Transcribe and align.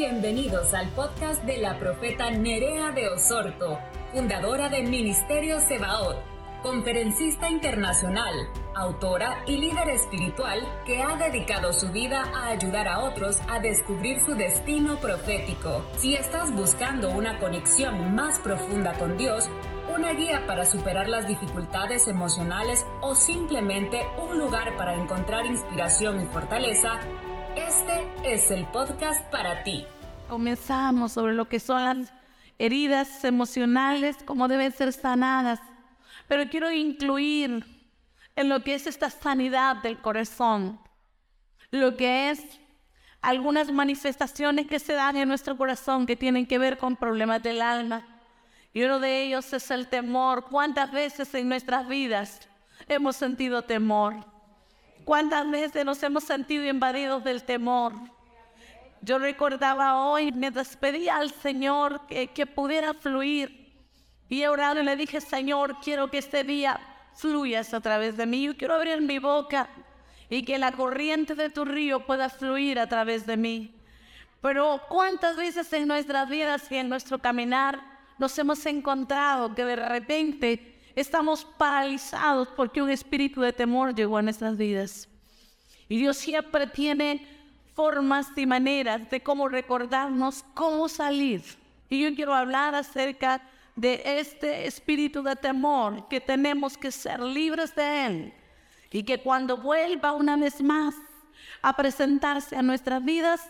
Bienvenidos 0.00 0.72
al 0.72 0.88
podcast 0.92 1.44
de 1.44 1.58
la 1.58 1.78
profeta 1.78 2.30
Nerea 2.30 2.90
de 2.92 3.06
Osorto, 3.10 3.78
fundadora 4.14 4.70
de 4.70 4.82
Ministerio 4.82 5.60
Sebaot, 5.60 6.16
conferencista 6.62 7.50
internacional, 7.50 8.32
autora 8.74 9.44
y 9.46 9.58
líder 9.58 9.90
espiritual 9.90 10.66
que 10.86 11.02
ha 11.02 11.16
dedicado 11.16 11.74
su 11.74 11.92
vida 11.92 12.24
a 12.34 12.46
ayudar 12.46 12.88
a 12.88 13.00
otros 13.00 13.40
a 13.46 13.58
descubrir 13.58 14.24
su 14.24 14.34
destino 14.36 14.96
profético. 15.00 15.84
Si 15.98 16.14
estás 16.14 16.50
buscando 16.54 17.10
una 17.10 17.38
conexión 17.38 18.14
más 18.14 18.38
profunda 18.38 18.94
con 18.94 19.18
Dios, 19.18 19.50
una 19.94 20.14
guía 20.14 20.46
para 20.46 20.64
superar 20.64 21.10
las 21.10 21.28
dificultades 21.28 22.08
emocionales 22.08 22.86
o 23.02 23.14
simplemente 23.14 24.00
un 24.26 24.38
lugar 24.38 24.74
para 24.78 24.94
encontrar 24.94 25.44
inspiración 25.44 26.22
y 26.22 26.24
fortaleza, 26.24 27.00
este 27.56 28.06
es 28.24 28.50
el 28.50 28.66
podcast 28.66 29.24
para 29.30 29.62
ti. 29.62 29.86
Comenzamos 30.28 31.12
sobre 31.12 31.34
lo 31.34 31.48
que 31.48 31.60
son 31.60 31.84
las 31.84 32.12
heridas 32.58 33.24
emocionales, 33.24 34.16
cómo 34.24 34.48
deben 34.48 34.72
ser 34.72 34.92
sanadas, 34.92 35.60
pero 36.28 36.48
quiero 36.50 36.70
incluir 36.70 37.64
en 38.36 38.48
lo 38.48 38.62
que 38.62 38.74
es 38.74 38.86
esta 38.86 39.10
sanidad 39.10 39.76
del 39.76 40.00
corazón, 40.00 40.80
lo 41.70 41.96
que 41.96 42.30
es 42.30 42.60
algunas 43.20 43.70
manifestaciones 43.70 44.66
que 44.66 44.78
se 44.78 44.94
dan 44.94 45.16
en 45.16 45.28
nuestro 45.28 45.56
corazón 45.56 46.06
que 46.06 46.16
tienen 46.16 46.46
que 46.46 46.58
ver 46.58 46.78
con 46.78 46.96
problemas 46.96 47.42
del 47.42 47.60
alma. 47.60 48.06
Y 48.72 48.82
uno 48.84 49.00
de 49.00 49.24
ellos 49.24 49.52
es 49.52 49.70
el 49.70 49.88
temor. 49.88 50.44
¿Cuántas 50.44 50.92
veces 50.92 51.34
en 51.34 51.48
nuestras 51.48 51.88
vidas 51.88 52.40
hemos 52.86 53.16
sentido 53.16 53.62
temor? 53.62 54.24
¿Cuántas 55.10 55.50
veces 55.50 55.84
nos 55.84 56.00
hemos 56.04 56.22
sentido 56.22 56.64
invadidos 56.68 57.24
del 57.24 57.42
temor? 57.42 57.94
Yo 59.02 59.18
recordaba 59.18 60.04
hoy, 60.04 60.30
me 60.30 60.52
despedía 60.52 61.16
al 61.16 61.32
Señor 61.32 62.06
que, 62.06 62.28
que 62.28 62.46
pudiera 62.46 62.94
fluir. 62.94 63.74
Y 64.28 64.42
he 64.42 64.48
orado 64.48 64.80
y 64.80 64.84
le 64.84 64.94
dije, 64.94 65.20
Señor, 65.20 65.78
quiero 65.82 66.12
que 66.12 66.18
este 66.18 66.44
día 66.44 66.78
fluyas 67.16 67.74
a 67.74 67.80
través 67.80 68.16
de 68.16 68.24
mí. 68.24 68.44
Yo 68.44 68.56
quiero 68.56 68.74
abrir 68.74 69.00
mi 69.00 69.18
boca 69.18 69.68
y 70.28 70.44
que 70.44 70.58
la 70.58 70.70
corriente 70.70 71.34
de 71.34 71.50
tu 71.50 71.64
río 71.64 72.06
pueda 72.06 72.28
fluir 72.28 72.78
a 72.78 72.88
través 72.88 73.26
de 73.26 73.36
mí. 73.36 73.74
Pero 74.40 74.80
cuántas 74.88 75.36
veces 75.36 75.72
en 75.72 75.88
nuestras 75.88 76.28
vidas 76.28 76.70
y 76.70 76.76
en 76.76 76.88
nuestro 76.88 77.18
caminar 77.18 77.80
nos 78.16 78.38
hemos 78.38 78.64
encontrado 78.64 79.56
que 79.56 79.64
de 79.64 79.74
repente 79.74 80.79
estamos 81.00 81.44
paralizados 81.58 82.48
porque 82.48 82.82
un 82.82 82.90
espíritu 82.90 83.40
de 83.40 83.52
temor 83.52 83.94
llegó 83.94 84.18
a 84.18 84.22
nuestras 84.22 84.56
vidas. 84.56 85.08
Y 85.88 85.98
Dios 85.98 86.16
siempre 86.16 86.66
tiene 86.66 87.26
formas 87.74 88.28
y 88.36 88.46
maneras 88.46 89.08
de 89.10 89.20
cómo 89.20 89.48
recordarnos 89.48 90.44
cómo 90.54 90.88
salir. 90.88 91.42
Y 91.88 92.02
yo 92.02 92.14
quiero 92.14 92.34
hablar 92.34 92.74
acerca 92.74 93.42
de 93.74 94.02
este 94.04 94.66
espíritu 94.66 95.22
de 95.22 95.34
temor, 95.36 96.06
que 96.08 96.20
tenemos 96.20 96.76
que 96.76 96.92
ser 96.92 97.20
libres 97.20 97.74
de 97.74 98.06
él. 98.06 98.34
Y 98.92 99.02
que 99.02 99.18
cuando 99.18 99.56
vuelva 99.56 100.12
una 100.12 100.36
vez 100.36 100.62
más 100.62 100.94
a 101.62 101.74
presentarse 101.74 102.56
a 102.56 102.62
nuestras 102.62 103.04
vidas, 103.04 103.40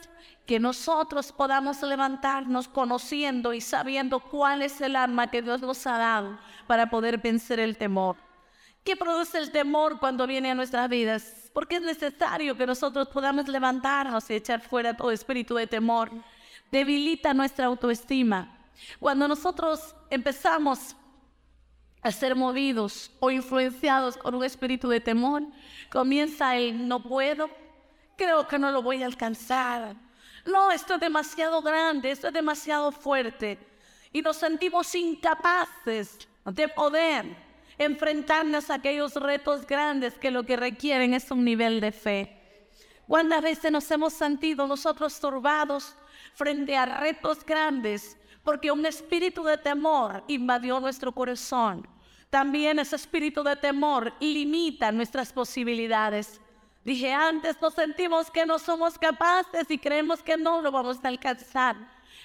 que 0.51 0.59
nosotros 0.59 1.31
podamos 1.31 1.81
levantarnos 1.81 2.67
conociendo 2.67 3.55
y 3.55 3.61
sabiendo 3.61 4.19
cuál 4.19 4.63
es 4.63 4.81
el 4.81 4.97
arma 4.97 5.31
que 5.31 5.43
Dios 5.43 5.61
nos 5.61 5.87
ha 5.87 5.97
dado 5.97 6.41
para 6.67 6.91
poder 6.91 7.19
vencer 7.19 7.61
el 7.61 7.77
temor. 7.77 8.17
¿Qué 8.83 8.97
produce 8.97 9.39
el 9.39 9.53
temor 9.53 10.01
cuando 10.01 10.27
viene 10.27 10.51
a 10.51 10.57
nuestras 10.57 10.89
vidas? 10.89 11.53
Porque 11.55 11.77
es 11.77 11.83
necesario 11.83 12.57
que 12.57 12.67
nosotros 12.67 13.07
podamos 13.11 13.47
levantarnos 13.47 14.29
y 14.29 14.35
echar 14.35 14.61
fuera 14.61 14.97
todo 14.97 15.13
espíritu 15.13 15.55
de 15.55 15.69
temor. 15.69 16.11
Debilita 16.73 17.33
nuestra 17.33 17.67
autoestima. 17.67 18.53
Cuando 18.99 19.29
nosotros 19.29 19.95
empezamos 20.11 20.97
a 22.03 22.11
ser 22.11 22.35
movidos 22.35 23.13
o 23.21 23.31
influenciados 23.31 24.17
con 24.17 24.35
un 24.35 24.43
espíritu 24.43 24.89
de 24.89 24.99
temor, 24.99 25.45
comienza 25.93 26.57
el 26.57 26.89
no 26.89 27.01
puedo, 27.05 27.49
creo 28.17 28.49
que 28.49 28.59
no 28.59 28.73
lo 28.73 28.83
voy 28.83 29.05
a 29.05 29.07
alcanzar, 29.07 29.95
no, 30.47 30.71
esto 30.71 30.95
es 30.95 31.01
demasiado 31.01 31.63
grande, 31.63 32.11
esto 32.11 32.29
es 32.29 32.33
demasiado 32.33 32.93
fuerte. 32.93 33.59
Y 34.13 34.23
nos 34.23 34.37
sentimos 34.37 34.95
incapaces 34.95 36.29
de 36.45 36.69
poder 36.69 37.27
enfrentarnos 37.79 38.71
a 38.71 38.75
aquellos 38.75 39.15
retos 39.15 39.67
grandes 39.67 40.15
que 40.15 40.31
lo 40.31 40.45
que 40.45 40.57
requieren 40.57 41.15
es 41.15 41.31
un 41.31 41.45
nivel 41.45 41.81
de 41.81 41.93
fe. 41.93 42.37
¿Cuántas 43.07 43.43
veces 43.43 43.73
nos 43.73 43.91
hemos 43.91 44.13
sentido 44.13 44.67
nosotros 44.67 45.19
turbados 45.19 45.97
frente 46.35 46.77
a 46.77 46.87
retos 46.87 47.45
grandes 47.45 48.17
porque 48.45 48.71
un 48.71 48.87
espíritu 48.87 49.43
de 49.43 49.59
temor 49.59 50.23
invadió 50.29 50.79
nuestro 50.79 51.13
corazón? 51.13 51.89
También 52.31 52.79
ese 52.79 52.97
espíritu 52.97 53.43
de 53.43 53.57
temor 53.57 54.13
limita 54.21 54.93
nuestras 54.93 55.33
posibilidades. 55.33 56.41
Dije 56.85 57.13
antes, 57.13 57.61
nos 57.61 57.75
sentimos 57.75 58.31
que 58.31 58.47
no 58.47 58.59
somos 58.59 58.99
capaces 58.99 59.71
y 59.71 59.79
creemos 59.79 60.23
que 60.23 60.37
no 60.37 60.63
lo 60.63 60.73
vamos 60.73 60.99
a 61.03 61.09
alcanzar. 61.09 61.77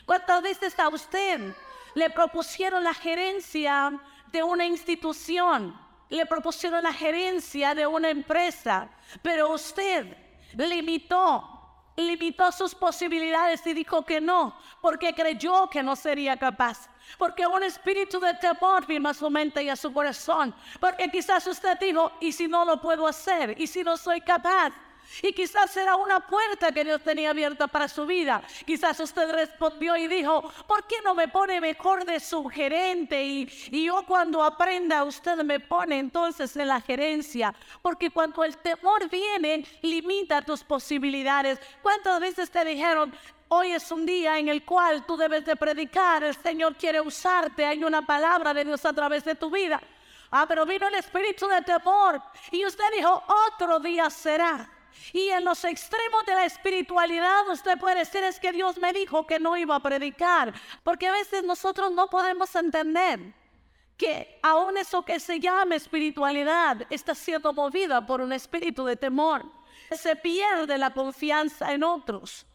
¿Cuántas 0.06 0.42
veces 0.42 0.80
a 0.80 0.88
usted 0.88 1.54
le 1.94 2.10
propusieron 2.10 2.84
la 2.84 2.94
gerencia 2.94 4.00
de 4.32 4.44
una 4.44 4.66
institución? 4.66 5.78
Le 6.10 6.26
propusieron 6.26 6.84
la 6.84 6.94
gerencia 6.94 7.76
de 7.76 7.86
una 7.86 8.10
empresa, 8.10 8.90
pero 9.22 9.52
usted 9.52 10.16
limitó 10.56 11.56
limitó 11.98 12.52
sus 12.52 12.76
posibilidades 12.76 13.66
y 13.66 13.74
dijo 13.74 14.04
que 14.06 14.20
no, 14.20 14.58
porque 14.82 15.14
creyó 15.14 15.70
que 15.70 15.82
no 15.82 15.96
sería 15.96 16.38
capaz. 16.38 16.90
Porque 17.18 17.46
un 17.48 17.64
espíritu 17.64 18.20
de 18.20 18.34
temor 18.36 18.86
vino 18.86 19.10
a 19.10 19.14
su 19.14 19.30
mente 19.30 19.64
y 19.64 19.70
a 19.70 19.76
su 19.76 19.92
corazón. 19.94 20.54
Porque 20.80 21.10
quizás 21.10 21.46
usted 21.48 21.78
dijo, 21.80 22.12
¿y 22.20 22.32
si 22.32 22.48
no 22.48 22.66
lo 22.66 22.82
puedo 22.82 23.08
hacer? 23.08 23.60
¿Y 23.60 23.68
si 23.68 23.84
no 23.84 23.98
soy 23.98 24.22
capaz? 24.22 24.74
Y 25.22 25.34
quizás 25.34 25.76
era 25.78 25.96
una 25.96 26.20
puerta 26.20 26.72
que 26.72 26.84
Dios 26.84 27.02
tenía 27.02 27.30
abierta 27.30 27.68
para 27.68 27.88
su 27.88 28.06
vida. 28.06 28.42
Quizás 28.66 29.00
usted 29.00 29.32
respondió 29.32 29.96
y 29.96 30.08
dijo, 30.08 30.52
¿por 30.68 30.86
qué 30.86 30.96
no 31.04 31.14
me 31.14 31.28
pone 31.28 31.62
mejor 31.62 32.06
de 32.06 32.20
sugerente? 32.20 33.24
Y, 33.24 33.50
y 33.72 33.86
yo 33.86 34.04
cuando 34.06 34.44
aprenda, 34.44 35.04
usted 35.04 35.38
me 35.44 35.60
pone 35.60 36.00
entonces 36.00 36.56
en 36.58 36.68
la 36.68 36.82
gerencia. 36.82 37.54
Porque 37.82 38.10
cuando 38.10 38.44
el 38.44 38.58
temor 38.58 39.10
viene, 39.10 39.66
limita 39.82 40.42
tus 40.42 40.64
posibilidades. 40.64 41.60
¿Cuántas 41.82 42.20
veces 42.20 42.50
te 42.50 42.66
dijeron, 42.66 43.14
Hoy 43.48 43.72
es 43.72 43.92
un 43.92 44.06
día 44.06 44.40
en 44.40 44.50
el 44.50 44.66
cual 44.66 45.06
tú 45.06 45.16
debes 45.16 45.46
de 45.46 45.56
predicar, 45.56 46.24
el 46.24 46.36
Señor 46.36 46.76
quiere 46.76 47.00
usarte, 47.00 47.64
hay 47.64 47.84
una 47.84 48.04
palabra 48.04 48.54
de 48.54 48.66
Dios 48.66 48.84
a 48.86 48.94
través 48.94 49.24
de 49.24 49.36
tu 49.36 49.52
vida. 49.52 49.80
Ah, 50.32 50.46
pero 50.48 50.66
vino 50.66 50.88
el 50.88 50.96
espíritu 50.96 51.48
de 51.48 51.62
temor 51.62 52.22
y 52.52 52.66
usted 52.66 52.84
dijo, 52.96 53.24
otro 53.48 53.80
día 53.80 54.10
será. 54.10 54.70
Y 55.14 55.30
en 55.30 55.46
los 55.46 55.64
extremos 55.64 56.26
de 56.26 56.34
la 56.34 56.46
espiritualidad 56.46 57.48
usted 57.50 57.78
puede 57.78 58.00
decir 58.00 58.24
es 58.24 58.40
que 58.40 58.52
Dios 58.52 58.78
me 58.80 58.92
dijo 58.94 59.28
que 59.28 59.40
no 59.40 59.56
iba 59.56 59.76
a 59.76 59.80
predicar, 59.80 60.54
porque 60.84 61.08
a 61.08 61.12
veces 61.12 61.44
nosotros 61.44 61.92
no 61.92 62.08
podemos 62.08 62.54
entender 62.56 63.20
que 63.96 64.40
aún 64.42 64.78
eso 64.78 65.06
que 65.06 65.20
se 65.20 65.40
llama 65.40 65.76
espiritualidad 65.76 66.86
está 66.90 67.14
siendo 67.14 67.54
movida 67.54 68.06
por 68.06 68.22
un 68.22 68.34
espíritu 68.34 68.86
de 68.86 68.96
temor. 68.96 69.46
Se 69.92 70.16
pierde 70.16 70.78
la 70.78 70.94
confianza 70.94 71.72
en 71.72 71.84
otros, 71.84 72.46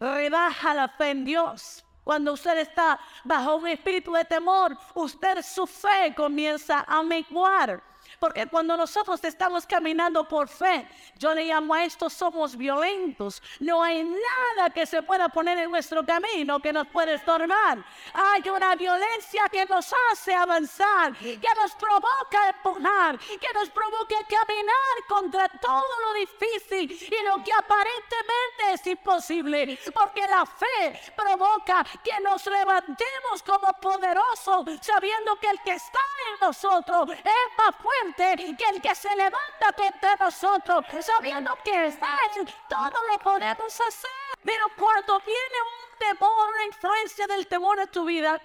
rebaja 0.00 0.74
la 0.74 0.88
fe 0.88 1.10
en 1.10 1.24
Dios. 1.24 1.84
Cuando 2.04 2.34
usted 2.34 2.58
está 2.58 3.00
bajo 3.24 3.56
un 3.56 3.66
espíritu 3.66 4.12
de 4.12 4.24
temor, 4.24 4.76
usted 4.94 5.42
su 5.42 5.66
fe 5.66 6.14
comienza 6.16 6.84
a 6.86 7.02
menguar. 7.02 7.82
Porque 8.18 8.46
cuando 8.46 8.76
nosotros 8.76 9.22
estamos 9.24 9.66
caminando 9.66 10.26
por 10.26 10.48
fe, 10.48 10.88
yo 11.18 11.34
le 11.34 11.44
llamo 11.44 11.74
a 11.74 11.84
esto 11.84 12.08
somos 12.08 12.56
violentos. 12.56 13.42
No 13.60 13.82
hay 13.82 14.04
nada 14.04 14.70
que 14.70 14.86
se 14.86 15.02
pueda 15.02 15.28
poner 15.28 15.58
en 15.58 15.70
nuestro 15.70 16.04
camino 16.04 16.60
que 16.60 16.72
nos 16.72 16.86
pueda 16.88 17.14
estorbar. 17.14 17.84
Hay 18.14 18.48
una 18.48 18.74
violencia 18.74 19.48
que 19.50 19.66
nos 19.66 19.92
hace 20.10 20.34
avanzar, 20.34 21.14
que 21.16 21.48
nos 21.60 21.74
provoca 21.74 22.48
empujar, 22.48 23.18
que 23.18 23.52
nos 23.54 23.68
provoca 23.70 24.16
caminar 24.28 24.96
contra 25.08 25.48
todo 25.48 25.84
lo 26.06 26.14
difícil 26.14 26.90
y 26.90 27.24
lo 27.24 27.42
que 27.44 27.52
aparentemente 27.52 28.72
es 28.72 28.86
imposible. 28.86 29.78
Porque 29.92 30.26
la 30.26 30.46
fe 30.46 31.12
provoca 31.14 31.84
que 32.02 32.18
nos 32.20 32.46
levantemos 32.46 33.42
como 33.44 33.72
poderosos, 33.74 34.64
sabiendo 34.80 35.36
que 35.36 35.50
el 35.50 35.60
que 35.62 35.72
está 35.72 36.00
en 36.32 36.46
nosotros 36.46 37.10
es 37.10 37.58
más 37.58 37.76
fuerte 37.76 38.05
que 38.14 38.32
el 38.32 38.80
que 38.80 38.94
se 38.94 39.14
levanta 39.16 39.72
contra 39.76 40.16
nosotros, 40.16 40.84
sabiendo 41.00 41.56
que 41.64 41.86
está 41.86 42.18
en 42.36 42.46
todo 42.68 42.92
lo 43.10 43.18
podemos 43.18 43.80
hacer. 43.80 44.10
Pero 44.44 44.66
cuando 44.76 45.20
viene 45.20 45.58
un 45.62 45.98
temor, 45.98 46.48
una 46.54 46.64
influencia 46.66 47.26
del 47.26 47.46
temor 47.46 47.78
en 47.80 47.88
tu 47.88 48.04
vida, 48.04 48.40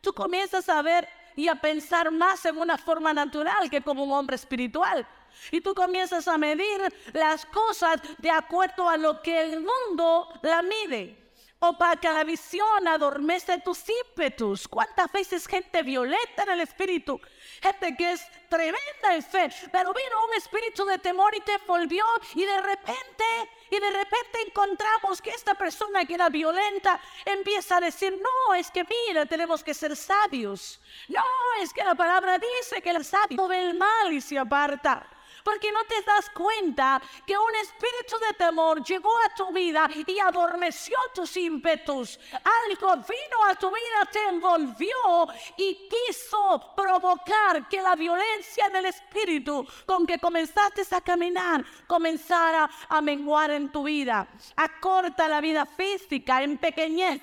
tú 0.00 0.12
comienzas 0.12 0.68
a 0.68 0.82
ver 0.82 1.08
y 1.36 1.48
a 1.48 1.54
pensar 1.54 2.10
más 2.10 2.44
en 2.44 2.58
una 2.58 2.78
forma 2.78 3.12
natural 3.12 3.70
que 3.70 3.82
como 3.82 4.04
un 4.04 4.12
hombre 4.12 4.36
espiritual. 4.36 5.06
Y 5.50 5.60
tú 5.60 5.74
comienzas 5.74 6.28
a 6.28 6.38
medir 6.38 6.80
las 7.12 7.44
cosas 7.46 8.00
de 8.18 8.30
acuerdo 8.30 8.88
a 8.88 8.96
lo 8.96 9.20
que 9.20 9.40
el 9.40 9.60
mundo 9.60 10.28
la 10.42 10.62
mide. 10.62 11.23
Opaca 11.68 12.12
la 12.12 12.24
visión, 12.24 12.86
adormece 12.86 13.58
tus 13.58 13.82
ímpetus. 13.88 14.68
¿Cuántas 14.68 15.10
veces 15.12 15.46
gente 15.46 15.82
violenta 15.82 16.42
en 16.44 16.50
el 16.50 16.60
espíritu? 16.60 17.20
Gente 17.62 17.96
que 17.96 18.12
es 18.12 18.26
tremenda 18.48 19.14
en 19.14 19.22
fe, 19.22 19.48
pero 19.72 19.92
vino 19.92 20.26
un 20.26 20.34
espíritu 20.34 20.84
de 20.84 20.98
temor 20.98 21.34
y 21.34 21.40
te 21.40 21.54
envolvió 21.54 22.04
y 22.34 22.44
de 22.44 22.60
repente, 22.60 23.24
y 23.70 23.78
de 23.80 23.90
repente 23.90 24.42
encontramos 24.46 25.20
que 25.20 25.30
esta 25.30 25.54
persona 25.54 26.04
que 26.04 26.14
era 26.14 26.28
violenta 26.28 27.00
empieza 27.24 27.78
a 27.78 27.80
decir, 27.80 28.16
no, 28.20 28.54
es 28.54 28.70
que 28.70 28.84
mira, 28.84 29.26
tenemos 29.26 29.64
que 29.64 29.74
ser 29.74 29.96
sabios. 29.96 30.80
No, 31.08 31.22
es 31.60 31.72
que 31.72 31.82
la 31.82 31.94
palabra 31.94 32.38
dice 32.38 32.80
que 32.82 32.90
el 32.90 33.04
sabio 33.04 33.48
ve 33.48 33.70
el 33.70 33.74
mal 33.74 34.12
y 34.12 34.20
se 34.20 34.38
aparta 34.38 35.08
porque 35.44 35.70
no 35.70 35.84
te 35.84 36.02
das 36.02 36.30
cuenta 36.30 37.00
que 37.26 37.36
un 37.38 37.54
espíritu 37.56 38.18
de 38.26 38.34
temor 38.34 38.82
llegó 38.82 39.12
a 39.24 39.34
tu 39.34 39.52
vida 39.52 39.88
y 40.06 40.18
adormeció 40.18 40.96
tus 41.14 41.36
ímpetus. 41.36 42.18
Algo 42.32 42.96
vino 42.96 43.44
a 43.48 43.54
tu 43.54 43.68
vida, 43.68 44.08
te 44.10 44.26
envolvió 44.28 45.28
y 45.56 45.88
quiso 45.88 46.72
provocar 46.74 47.68
que 47.68 47.82
la 47.82 47.94
violencia 47.94 48.68
del 48.70 48.86
espíritu 48.86 49.66
con 49.86 50.06
que 50.06 50.18
comenzaste 50.18 50.82
a 50.90 51.00
caminar 51.00 51.64
comenzara 51.86 52.68
a 52.88 53.00
menguar 53.00 53.50
en 53.50 53.70
tu 53.70 53.84
vida. 53.84 54.26
Acorta 54.56 55.28
la 55.28 55.40
vida 55.40 55.66
física, 55.66 56.40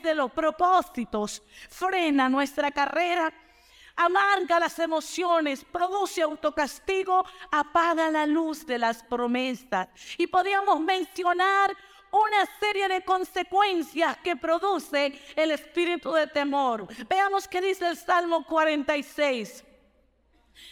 de 0.01 0.15
los 0.15 0.31
propósitos, 0.31 1.41
frena 1.69 2.29
nuestra 2.29 2.71
carrera 2.71 3.33
amarga 4.06 4.59
las 4.59 4.77
emociones, 4.80 5.63
produce 5.63 6.21
autocastigo, 6.21 7.25
apaga 7.51 8.09
la 8.09 8.25
luz 8.25 8.65
de 8.65 8.77
las 8.77 9.03
promesas. 9.03 9.88
Y 10.18 10.27
podríamos 10.27 10.80
mencionar 10.80 11.75
una 12.12 12.45
serie 12.59 12.88
de 12.88 13.03
consecuencias 13.03 14.18
que 14.18 14.36
produce 14.36 15.19
el 15.36 15.51
espíritu 15.51 16.12
de 16.12 16.27
temor. 16.27 16.88
Veamos 17.07 17.48
qué 17.48 17.62
dice 17.62 17.88
el 17.88 17.98
Salmo 17.98 18.45
46. 18.45 19.63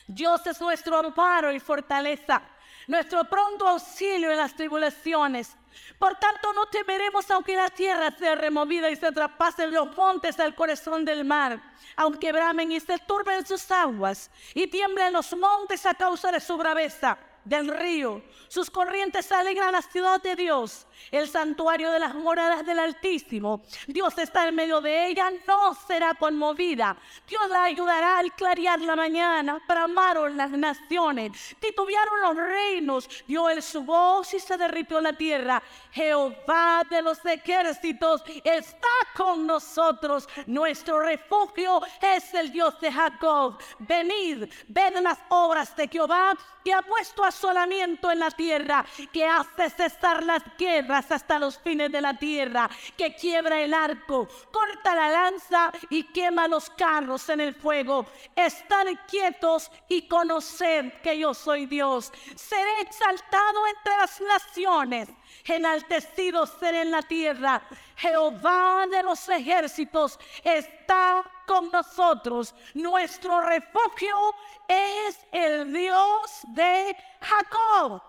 Dios 0.07 0.45
es 0.45 0.59
nuestro 0.59 0.97
amparo 0.97 1.51
y 1.51 1.59
fortaleza, 1.59 2.41
nuestro 2.89 3.23
pronto 3.25 3.67
auxilio 3.67 4.31
en 4.31 4.37
las 4.37 4.55
tribulaciones. 4.55 5.55
Por 5.99 6.15
tanto, 6.15 6.51
no 6.53 6.65
temeremos 6.65 7.29
aunque 7.29 7.55
la 7.55 7.69
tierra 7.69 8.09
sea 8.09 8.33
removida 8.33 8.89
y 8.89 8.95
se 8.95 9.11
traspasen 9.11 9.71
los 9.71 9.95
montes 9.95 10.39
al 10.39 10.55
corazón 10.55 11.05
del 11.05 11.23
mar, 11.23 11.61
aunque 11.95 12.31
bramen 12.31 12.71
y 12.71 12.79
se 12.79 12.97
turben 12.97 13.45
sus 13.45 13.69
aguas 13.69 14.31
y 14.55 14.65
tiemblen 14.65 15.13
los 15.13 15.37
montes 15.37 15.85
a 15.85 15.93
causa 15.93 16.31
de 16.31 16.39
su 16.39 16.57
braveza 16.57 17.19
del 17.45 17.67
río. 17.67 18.23
Sus 18.47 18.71
corrientes 18.71 19.31
alegran 19.31 19.73
la 19.73 19.83
ciudad 19.83 20.19
de 20.19 20.35
Dios, 20.35 20.87
el 21.11 21.27
santuario 21.27 21.91
de 21.91 21.99
las 21.99 22.15
moradas 22.15 22.65
del 22.65 22.79
Altísimo. 22.79 23.61
Dios 23.87 24.17
está 24.17 24.47
en 24.47 24.55
medio 24.55 24.81
de 24.81 25.07
ella, 25.07 25.31
no 25.47 25.73
será 25.73 26.13
conmovida. 26.13 26.95
Dios 27.27 27.49
la 27.49 27.63
ayudará 27.63 28.19
al 28.19 28.33
clarear 28.33 28.79
la 28.81 28.95
mañana. 28.95 29.61
Bramaron 29.67 30.37
las 30.37 30.51
naciones, 30.51 31.55
titubearon 31.59 32.21
los 32.21 32.35
reinos. 32.35 33.09
Dio 33.27 33.49
él 33.49 33.61
su 33.61 33.83
voz 33.83 34.33
y 34.33 34.39
se 34.39 34.57
derritió 34.57 35.01
la 35.01 35.13
tierra. 35.13 35.61
Jehová 35.91 36.83
de 36.89 37.01
los 37.01 37.23
ejércitos 37.25 38.23
está 38.43 38.87
con 39.15 39.47
nosotros. 39.47 40.27
Nuestro 40.47 40.99
refugio 40.99 41.81
es 42.01 42.33
el 42.33 42.51
Dios 42.51 42.79
de 42.79 42.91
Jacob. 42.91 43.57
Venid, 43.79 44.45
ven 44.67 45.03
las 45.03 45.19
obras 45.29 45.75
de 45.75 45.87
Jehová 45.87 46.37
que 46.63 46.73
ha 46.73 46.81
puesto 46.81 47.23
asolamiento 47.23 48.11
en 48.11 48.19
la 48.19 48.31
tierra, 48.31 48.85
que 49.13 49.25
hace 49.25 49.69
cesar 49.69 50.23
las 50.23 50.43
guerras 50.57 50.88
hasta 50.91 51.39
los 51.39 51.57
fines 51.57 51.91
de 51.91 52.01
la 52.01 52.17
tierra, 52.17 52.69
que 52.97 53.15
quiebra 53.15 53.61
el 53.61 53.73
arco, 53.73 54.27
corta 54.51 54.95
la 54.95 55.09
lanza 55.09 55.71
y 55.89 56.03
quema 56.03 56.47
los 56.47 56.69
carros 56.71 57.29
en 57.29 57.41
el 57.41 57.55
fuego. 57.55 58.05
Estad 58.35 58.85
quietos 59.07 59.71
y 59.87 60.07
conoced 60.07 60.93
que 61.01 61.17
yo 61.17 61.33
soy 61.33 61.65
Dios. 61.65 62.11
Seré 62.35 62.81
exaltado 62.81 63.67
entre 63.67 63.97
las 63.97 64.21
naciones 64.21 65.09
enaltecido 65.45 66.45
seré 66.45 66.81
en 66.81 66.91
la 66.91 67.01
tierra. 67.01 67.61
Jehová 67.95 68.85
de 68.89 69.03
los 69.03 69.27
ejércitos 69.29 70.19
está 70.43 71.23
con 71.45 71.71
nosotros. 71.71 72.53
Nuestro 72.73 73.41
refugio 73.41 74.35
es 74.67 75.19
el 75.31 75.73
Dios 75.73 76.41
de 76.49 76.95
Jacob. 77.21 78.01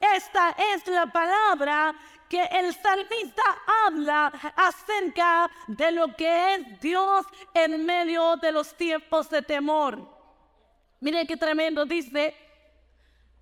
Esta 0.00 0.50
es 0.50 0.86
la 0.86 1.06
palabra 1.06 1.94
que 2.28 2.42
el 2.42 2.74
salmista 2.74 3.42
habla 3.84 4.26
acerca 4.56 5.50
de 5.66 5.92
lo 5.92 6.14
que 6.14 6.54
es 6.54 6.80
Dios 6.80 7.26
en 7.54 7.84
medio 7.84 8.36
de 8.36 8.52
los 8.52 8.74
tiempos 8.76 9.30
de 9.30 9.42
temor. 9.42 9.98
Miren 11.00 11.26
qué 11.26 11.36
tremendo 11.36 11.86
dice. 11.86 12.34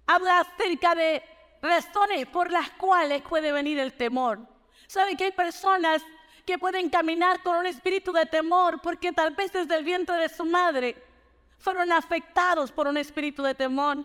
Habla 0.06 0.40
acerca 0.40 0.94
de 0.94 1.22
razones 1.60 2.26
por 2.26 2.50
las 2.50 2.70
cuales 2.70 3.22
puede 3.22 3.50
venir 3.50 3.78
el 3.78 3.92
temor. 3.92 4.38
¿Sabe 4.86 5.16
que 5.16 5.24
hay 5.24 5.32
personas 5.32 6.02
que 6.44 6.58
pueden 6.58 6.88
caminar 6.88 7.42
con 7.42 7.56
un 7.56 7.66
espíritu 7.66 8.12
de 8.12 8.26
temor 8.26 8.80
porque 8.80 9.12
tal 9.12 9.34
vez 9.34 9.52
desde 9.52 9.74
el 9.74 9.84
vientre 9.84 10.14
de 10.16 10.28
su 10.28 10.44
madre 10.44 10.96
fueron 11.58 11.90
afectados 11.90 12.70
por 12.70 12.86
un 12.86 12.96
espíritu 12.98 13.42
de 13.42 13.54
temor? 13.54 14.04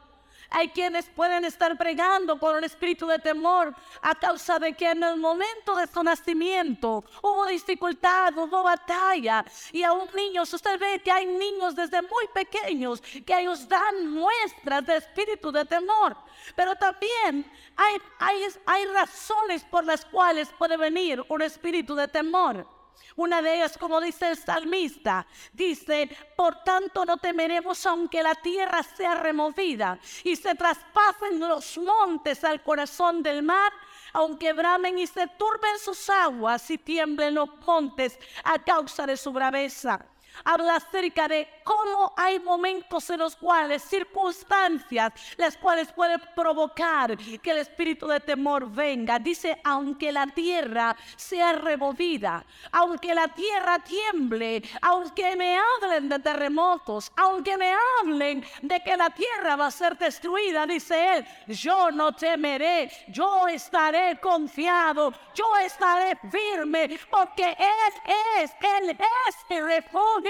Hay 0.54 0.68
quienes 0.68 1.08
pueden 1.08 1.46
estar 1.46 1.78
pregando 1.78 2.38
con 2.38 2.58
un 2.58 2.64
espíritu 2.66 3.08
de 3.08 3.20
temor 3.20 3.74
a 4.02 4.14
causa 4.14 4.60
de 4.60 4.74
que 4.74 4.92
en 4.92 5.02
el 5.02 5.16
momento 5.16 5.74
de 5.78 5.88
su 5.88 6.04
nacimiento 6.04 7.06
hubo 7.22 7.46
dificultad, 7.46 8.38
hubo 8.38 8.62
batalla. 8.62 9.46
Y 9.72 9.84
a 9.84 9.94
un 9.94 10.10
niño, 10.14 10.42
usted 10.42 10.78
ve 10.78 11.00
que 11.00 11.10
hay 11.10 11.26
niños 11.26 11.74
desde 11.74 12.02
muy 12.02 12.28
pequeños 12.34 13.02
que 13.26 13.40
ellos 13.40 13.66
dan 13.70 14.10
muestras 14.10 14.86
de 14.86 14.98
espíritu 14.98 15.54
de 15.54 15.64
temor. 15.64 16.18
Pero 16.54 16.76
también 16.76 17.50
hay, 17.78 17.96
hay, 18.20 18.46
hay 18.66 18.86
razones 18.88 19.64
por 19.64 19.86
las 19.86 20.04
cuales 20.04 20.50
puede 20.58 20.76
venir 20.76 21.24
un 21.30 21.42
espíritu 21.42 21.96
de 21.96 22.10
temor. 22.10 22.68
Una 23.16 23.42
de 23.42 23.56
ellas, 23.56 23.78
como 23.78 24.00
dice 24.00 24.30
el 24.30 24.38
salmista, 24.38 25.26
dice, 25.54 26.10
por 26.36 26.64
tanto 26.64 27.06
no 27.06 27.18
temeremos 27.18 27.86
aunque 27.86 28.24
la 28.24 28.36
tierra 28.36 28.84
sea 28.84 29.16
removida 29.16 30.00
y 30.24 30.36
se 30.36 30.56
traspasen 30.56 31.40
los 31.40 31.78
montes 31.78 32.44
al 32.44 32.64
corazón 32.64 33.22
del 33.22 33.44
mar, 33.44 33.72
aunque 34.14 34.54
bramen 34.54 34.98
y 34.98 35.08
se 35.08 35.28
turben 35.28 35.78
sus 35.80 36.10
aguas 36.10 36.70
y 36.70 36.78
tiemblen 36.78 37.36
los 37.36 37.50
montes 37.66 38.18
a 38.44 38.60
causa 38.64 39.06
de 39.06 39.18
su 39.18 39.32
braveza 39.32 40.06
habla 40.44 40.78
acerca 40.78 41.28
de 41.28 41.48
cómo 41.64 42.14
hay 42.16 42.40
momentos 42.40 43.10
en 43.10 43.20
los 43.20 43.36
cuales, 43.36 43.84
circunstancias, 43.84 45.14
las 45.38 45.58
cuales 45.58 45.92
pueden 45.92 46.22
provocar 46.36 47.18
que 47.18 47.52
el 47.52 47.58
espíritu 47.58 48.08
de 48.08 48.20
temor 48.20 48.70
venga. 48.70 49.20
Dice, 49.20 49.60
aunque 49.64 50.12
la 50.12 50.28
tierra 50.28 50.96
sea 51.16 51.54
removida, 51.54 52.46
aunque 52.72 53.14
la 53.14 53.28
tierra 53.28 53.80
tiemble, 53.80 54.64
aunque 54.82 55.36
me 55.36 55.58
hablen 55.58 56.10
de 56.10 56.20
terremotos, 56.20 57.12
aunque 57.16 57.58
me 57.58 57.74
hablen 58.00 58.46
de 58.62 58.80
que 58.82 58.98
la 58.98 59.10
tierra 59.10 59.56
va 59.56 59.68
a 59.68 59.72
ser 59.72 59.98
destruida, 59.98 60.66
dice 60.66 61.18
él, 61.18 61.26
yo 61.48 61.92
no 61.92 62.14
temeré, 62.14 62.92
yo 63.08 63.48
estaré 63.48 64.20
confiado, 64.20 65.14
yo 65.34 65.46
estaré 65.58 66.18
firme, 66.30 67.00
porque 67.10 67.44
Él 67.44 67.94
es, 68.40 68.52
Él 68.62 68.90
es 68.90 69.36
mi 69.50 69.62
refugio 69.62 70.21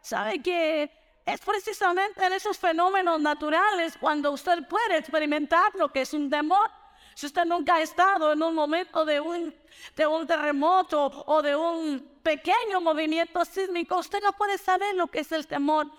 ¿Sabe 0.00 0.40
que 0.40 0.90
es 1.24 1.40
precisamente 1.40 2.24
en 2.24 2.32
esos 2.32 2.56
fenómenos 2.58 3.20
naturales 3.20 3.96
cuando 3.98 4.30
usted 4.30 4.66
puede 4.68 4.98
experimentar 4.98 5.74
lo 5.74 5.92
que 5.92 6.02
es 6.02 6.12
un 6.14 6.30
temor? 6.30 6.70
Si 7.14 7.26
usted 7.26 7.44
nunca 7.46 7.76
ha 7.76 7.82
estado 7.82 8.32
en 8.32 8.42
un 8.42 8.54
momento 8.54 9.04
de 9.04 9.20
un, 9.20 9.54
de 9.96 10.06
un 10.06 10.26
terremoto 10.26 11.06
o 11.26 11.40
de 11.42 11.56
un 11.56 12.20
pequeño 12.22 12.80
movimiento 12.80 13.44
sísmico, 13.44 13.98
usted 13.98 14.20
no 14.22 14.32
puede 14.34 14.58
saber 14.58 14.94
lo 14.94 15.06
que 15.06 15.20
es 15.20 15.32
el 15.32 15.46
temor. 15.46 15.90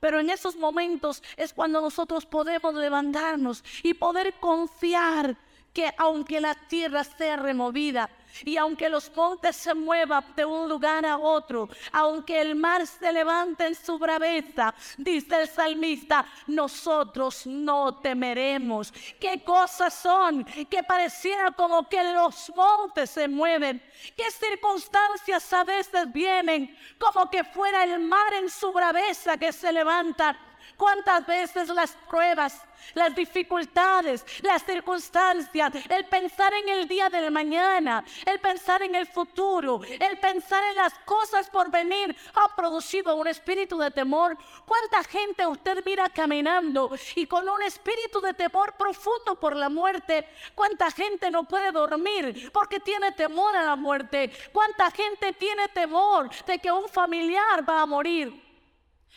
Pero 0.00 0.20
en 0.20 0.28
esos 0.28 0.54
momentos 0.56 1.22
es 1.36 1.54
cuando 1.54 1.80
nosotros 1.80 2.26
podemos 2.26 2.74
levantarnos 2.74 3.64
y 3.82 3.94
poder 3.94 4.34
confiar 4.34 5.36
que 5.72 5.92
aunque 5.98 6.40
la 6.40 6.54
tierra 6.54 7.04
sea 7.04 7.36
removida, 7.36 8.10
y 8.44 8.56
aunque 8.56 8.88
los 8.88 9.14
montes 9.14 9.56
se 9.56 9.74
muevan 9.74 10.24
de 10.34 10.44
un 10.44 10.68
lugar 10.68 11.04
a 11.06 11.18
otro, 11.18 11.68
aunque 11.92 12.40
el 12.40 12.54
mar 12.54 12.86
se 12.86 13.12
levante 13.12 13.66
en 13.66 13.74
su 13.74 13.98
braveza, 13.98 14.74
dice 14.96 15.42
el 15.42 15.48
salmista, 15.48 16.26
nosotros 16.46 17.46
no 17.46 17.98
temeremos. 17.98 18.92
¿Qué 19.20 19.42
cosas 19.44 19.94
son 19.94 20.44
que 20.44 20.82
pareciera 20.82 21.50
como 21.52 21.88
que 21.88 22.02
los 22.12 22.52
montes 22.54 23.10
se 23.10 23.28
mueven? 23.28 23.82
¿Qué 24.16 24.30
circunstancias 24.30 25.52
a 25.52 25.64
veces 25.64 26.12
vienen 26.12 26.76
como 26.98 27.30
que 27.30 27.44
fuera 27.44 27.84
el 27.84 28.00
mar 28.00 28.34
en 28.34 28.50
su 28.50 28.72
braveza 28.72 29.36
que 29.36 29.52
se 29.52 29.72
levanta? 29.72 30.36
Cuántas 30.76 31.26
veces 31.26 31.68
las 31.68 31.92
pruebas, 32.08 32.62
las 32.94 33.14
dificultades, 33.14 34.24
las 34.42 34.64
circunstancias, 34.64 35.72
el 35.88 36.04
pensar 36.06 36.52
en 36.54 36.68
el 36.68 36.88
día 36.88 37.08
de 37.08 37.30
mañana, 37.30 38.04
el 38.24 38.38
pensar 38.40 38.82
en 38.82 38.94
el 38.94 39.06
futuro, 39.06 39.80
el 39.84 40.18
pensar 40.18 40.62
en 40.64 40.76
las 40.76 40.94
cosas 41.00 41.48
por 41.50 41.70
venir 41.70 42.16
ha 42.34 42.54
producido 42.54 43.14
un 43.16 43.26
espíritu 43.26 43.78
de 43.78 43.90
temor. 43.90 44.36
¿Cuánta 44.64 45.02
gente 45.04 45.46
usted 45.46 45.82
mira 45.84 46.08
caminando 46.08 46.90
y 47.14 47.26
con 47.26 47.48
un 47.48 47.62
espíritu 47.62 48.20
de 48.20 48.34
temor 48.34 48.74
profundo 48.74 49.38
por 49.38 49.56
la 49.56 49.68
muerte? 49.68 50.28
¿Cuánta 50.54 50.90
gente 50.90 51.30
no 51.30 51.44
puede 51.44 51.72
dormir 51.72 52.50
porque 52.52 52.80
tiene 52.80 53.12
temor 53.12 53.56
a 53.56 53.64
la 53.64 53.76
muerte? 53.76 54.30
¿Cuánta 54.52 54.90
gente 54.90 55.32
tiene 55.32 55.68
temor 55.68 56.30
de 56.44 56.58
que 56.58 56.70
un 56.70 56.88
familiar 56.88 57.68
va 57.68 57.82
a 57.82 57.86
morir? 57.86 58.42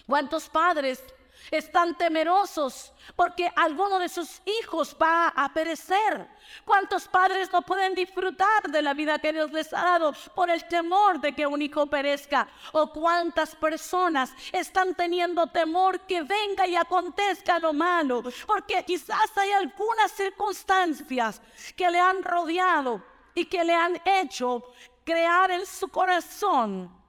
¿Cuántos 0.06 0.50
padres 0.50 1.04
están 1.52 1.98
temerosos 1.98 2.94
porque 3.16 3.52
alguno 3.56 4.00
de 4.00 4.10
sus 4.10 4.42
hijos 4.46 4.96
va 5.02 5.30
a 5.30 5.52
perecer. 5.54 6.28
¿Cuántos 6.66 7.08
padres 7.08 7.52
no 7.52 7.62
pueden 7.62 7.96
disfrutar 7.96 8.70
de 8.70 8.82
la 8.82 8.94
vida 8.94 9.20
que 9.20 9.34
Dios 9.34 9.52
les 9.52 9.74
ha 9.74 9.84
dado 9.84 10.14
por 10.36 10.50
el 10.50 10.64
temor 10.66 11.20
de 11.20 11.34
que 11.34 11.48
un 11.48 11.62
hijo 11.62 11.88
perezca? 11.88 12.48
¿O 12.72 12.92
cuántas 12.92 13.56
personas 13.56 14.32
están 14.52 14.96
teniendo 14.96 15.48
temor 15.48 16.02
que 16.02 16.22
venga 16.24 16.68
y 16.68 16.76
acontezca 16.76 17.60
lo 17.60 17.74
malo? 17.74 18.24
Porque 18.46 18.84
quizás 18.84 19.36
hay 19.38 19.52
algunas 19.52 20.12
circunstancias 20.12 21.42
que 21.76 21.90
le 21.90 22.00
han 22.00 22.24
rodeado 22.24 23.04
y 23.34 23.46
que 23.46 23.64
le 23.64 23.74
han 23.74 24.02
hecho 24.06 24.64
crear 25.04 25.52
en 25.52 25.66
su 25.66 25.88
corazón 25.88 27.00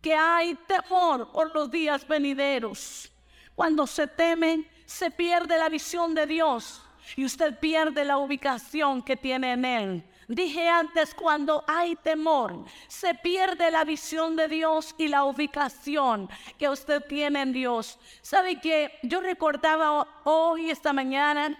que 0.00 0.14
hay 0.14 0.54
temor 0.66 1.30
por 1.30 1.54
los 1.54 1.70
días 1.70 2.06
venideros. 2.06 3.11
Cuando 3.54 3.86
se 3.86 4.06
teme, 4.06 4.70
se 4.86 5.10
pierde 5.10 5.58
la 5.58 5.68
visión 5.68 6.14
de 6.14 6.26
Dios 6.26 6.82
y 7.16 7.24
usted 7.24 7.58
pierde 7.58 8.04
la 8.04 8.18
ubicación 8.18 9.02
que 9.02 9.16
tiene 9.16 9.52
en 9.52 9.64
Él. 9.64 10.04
Dije 10.28 10.68
antes, 10.68 11.14
cuando 11.14 11.64
hay 11.66 11.96
temor, 11.96 12.64
se 12.88 13.14
pierde 13.14 13.70
la 13.70 13.84
visión 13.84 14.36
de 14.36 14.48
Dios 14.48 14.94
y 14.96 15.08
la 15.08 15.24
ubicación 15.24 16.28
que 16.58 16.68
usted 16.68 17.02
tiene 17.06 17.42
en 17.42 17.52
Dios. 17.52 17.98
¿Sabe 18.22 18.60
que 18.60 18.98
yo 19.02 19.20
recordaba 19.20 20.06
hoy, 20.24 20.70
esta 20.70 20.92
mañana, 20.92 21.58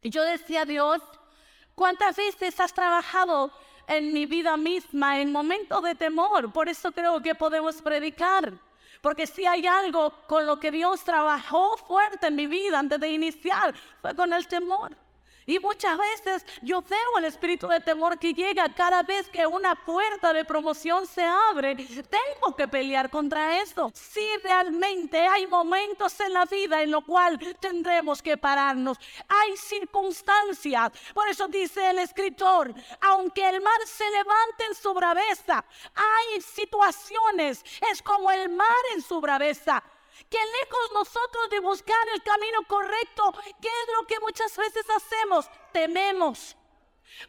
y 0.00 0.10
yo 0.10 0.22
decía, 0.22 0.64
Dios, 0.64 1.00
¿cuántas 1.74 2.16
veces 2.16 2.58
has 2.58 2.72
trabajado 2.72 3.52
en 3.86 4.12
mi 4.12 4.26
vida 4.26 4.56
misma 4.56 5.20
en 5.20 5.30
momentos 5.30 5.82
de 5.82 5.94
temor? 5.94 6.52
Por 6.52 6.68
eso 6.68 6.90
creo 6.90 7.20
que 7.22 7.34
podemos 7.34 7.80
predicar. 7.82 8.52
Porque 9.00 9.26
si 9.26 9.46
hay 9.46 9.66
algo 9.66 10.12
con 10.26 10.46
lo 10.46 10.58
que 10.58 10.70
Dios 10.70 11.04
trabajó 11.04 11.76
fuerte 11.76 12.26
en 12.26 12.36
mi 12.36 12.46
vida 12.46 12.78
antes 12.78 12.98
de 12.98 13.10
iniciar, 13.10 13.74
fue 14.00 14.14
con 14.14 14.32
el 14.32 14.46
temor. 14.46 14.96
Y 15.48 15.58
muchas 15.60 15.96
veces 15.96 16.44
yo 16.60 16.82
veo 16.82 17.16
el 17.16 17.24
espíritu 17.24 17.66
de 17.68 17.80
temor 17.80 18.18
que 18.18 18.34
llega 18.34 18.68
cada 18.74 19.02
vez 19.02 19.30
que 19.30 19.46
una 19.46 19.74
puerta 19.74 20.34
de 20.34 20.44
promoción 20.44 21.06
se 21.06 21.24
abre. 21.24 21.74
Tengo 21.74 22.54
que 22.54 22.68
pelear 22.68 23.08
contra 23.08 23.58
esto. 23.62 23.90
Si 23.94 24.20
realmente 24.44 25.26
hay 25.26 25.46
momentos 25.46 26.20
en 26.20 26.34
la 26.34 26.44
vida 26.44 26.82
en 26.82 26.90
los 26.90 27.02
cuales 27.02 27.58
tendremos 27.60 28.20
que 28.20 28.36
pararnos. 28.36 28.98
Hay 29.26 29.56
circunstancias. 29.56 30.92
Por 31.14 31.26
eso 31.28 31.48
dice 31.48 31.88
el 31.88 32.00
escritor, 32.00 32.74
aunque 33.00 33.48
el 33.48 33.62
mar 33.62 33.80
se 33.86 34.04
levante 34.10 34.66
en 34.66 34.74
su 34.74 34.92
braveza, 34.92 35.64
hay 35.94 36.42
situaciones. 36.42 37.64
Es 37.90 38.02
como 38.02 38.30
el 38.30 38.50
mar 38.50 38.68
en 38.94 39.00
su 39.00 39.18
braveza 39.18 39.82
que 40.30 40.38
lejos 40.38 40.92
nosotros 40.92 41.50
de 41.50 41.60
buscar 41.60 42.08
el 42.14 42.22
camino 42.22 42.62
correcto, 42.66 43.32
¿qué 43.60 43.68
es 43.68 43.96
lo 44.00 44.06
que 44.06 44.20
muchas 44.20 44.56
veces 44.56 44.84
hacemos? 44.90 45.50
Tememos. 45.72 46.56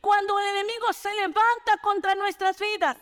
Cuando 0.01 0.38
el 0.39 0.46
enemigo 0.48 0.91
se 0.93 1.13
levanta 1.13 1.77
contra 1.81 2.15
nuestras 2.15 2.60
vidas, 2.60 2.98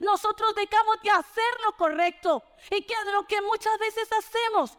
nosotros 0.00 0.54
dejamos 0.54 1.00
de 1.02 1.10
hacer 1.10 1.60
lo 1.64 1.76
correcto. 1.76 2.42
¿Y 2.70 2.82
qué 2.82 2.94
es 2.94 3.12
lo 3.12 3.26
que 3.26 3.40
muchas 3.42 3.78
veces 3.78 4.08
hacemos? 4.12 4.78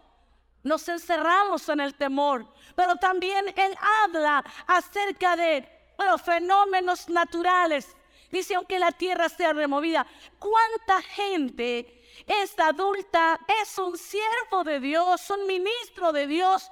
Nos 0.64 0.88
encerramos 0.88 1.68
en 1.70 1.80
el 1.82 1.96
temor. 1.96 2.48
Pero 2.76 2.96
también 2.96 3.54
Él 3.56 3.78
habla 4.04 4.44
acerca 4.66 5.36
de 5.36 5.68
los 6.00 6.22
fenómenos 6.22 7.10
naturales. 7.10 7.96
Dice, 8.32 8.56
aunque 8.56 8.80
la 8.80 8.92
tierra 8.92 9.30
sea 9.30 9.54
removida, 9.54 10.08
¿cuánta 10.40 11.02
gente 11.04 12.03
esta 12.28 12.68
adulta 12.68 13.40
es 13.62 13.78
un 13.78 13.98
siervo 13.98 14.64
de 14.64 14.80
Dios, 14.80 15.30
un 15.30 15.46
ministro 15.48 16.12
de 16.12 16.28
Dios, 16.28 16.72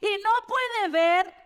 y 0.00 0.22
no 0.22 0.30
puede 0.46 0.88
ver 0.88 1.40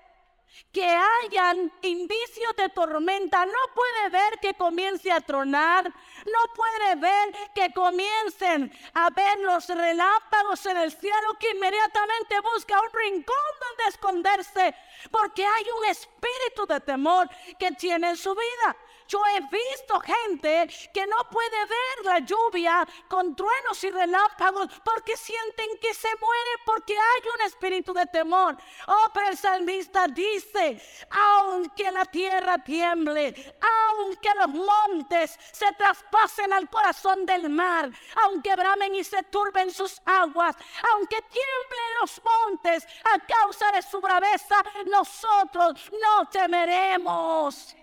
que 0.73 0.87
hayan 0.87 1.73
indicios 1.83 2.55
de 2.57 2.69
tormenta, 2.69 3.45
no 3.47 3.53
puede 3.75 4.09
ver 4.11 4.39
que 4.41 4.55
comience 4.55 5.11
a 5.11 5.21
tronar, 5.21 5.85
no 5.87 6.55
puede 6.55 6.95
ver 6.97 7.35
que 7.55 7.73
comiencen 7.73 8.73
a 8.95 9.11
ver 9.11 9.39
los 9.41 9.69
relámpagos 9.69 10.65
en 10.67 10.77
el 10.77 10.93
cielo, 10.93 11.37
que 11.39 11.51
inmediatamente 11.51 12.41
busca 12.41 12.81
un 12.81 12.93
rincón 12.93 13.37
donde 13.61 13.89
esconderse, 13.89 14.75
porque 15.11 15.45
hay 15.45 15.65
un 15.79 15.85
espíritu 15.87 16.67
de 16.67 16.81
temor 16.81 17.29
que 17.59 17.73
tiene 17.73 18.11
en 18.11 18.17
su 18.17 18.35
vida. 18.35 18.77
Yo 19.07 19.21
he 19.27 19.41
visto 19.41 20.01
gente 20.01 20.69
que 20.93 21.07
no 21.07 21.17
puede 21.31 21.59
ver 21.67 22.05
la 22.05 22.19
lluvia 22.21 22.87
con 23.09 23.37
truenos 23.37 23.83
y 23.85 23.91
relámpagos 23.91 24.69
porque 24.85 25.17
sienten 25.17 25.79
que 25.81 25.93
se 25.93 26.09
muere 26.09 26.51
porque 26.65 26.95
hay 26.95 27.29
un 27.35 27.47
espíritu 27.47 27.93
de 27.93 28.07
temor. 28.07 28.57
Oh, 28.87 29.07
pero 29.13 29.29
el 29.29 29.37
salmista 29.37 30.07
dice, 30.09 30.81
aunque 31.11 31.91
la 31.91 32.05
tierra 32.07 32.59
tiemble, 32.59 33.35
aunque 33.61 34.29
los 34.35 34.49
montes 34.49 35.39
se 35.53 35.71
traspasen 35.73 36.53
al 36.53 36.69
corazón 36.71 37.27
del 37.27 37.51
mar, 37.51 37.91
aunque 38.23 38.57
bramen 38.57 38.95
y 38.95 39.05
se 39.05 39.23
turben 39.25 39.71
sus 39.71 40.01
aguas, 40.05 40.57
aunque 40.93 41.21
tiemblen 41.23 42.01
los 42.01 42.21
montes 42.23 42.87
a 43.05 43.19
causa 43.19 43.71
de 43.73 43.83
su 43.83 44.01
braveza, 44.01 44.65
nosotros 44.87 45.91
no 45.93 46.29
temeremos. 46.31 47.77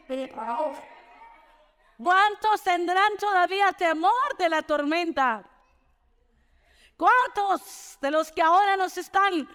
¿Cuántos 2.04 2.64
tendrán 2.64 3.16
todavía 3.18 3.72
temor 3.74 4.36
de 4.38 4.50
la 4.50 4.64
tormenta? 4.64 5.44
¿Cuántos 6.98 7.98
de 8.02 8.10
los 8.10 8.32
que 8.32 8.42
ahora 8.42 8.76
nos 8.76 8.98
están 8.98 9.48